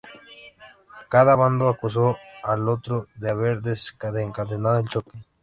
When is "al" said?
2.43-2.67